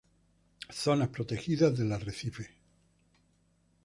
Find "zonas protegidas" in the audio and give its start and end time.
0.83-1.77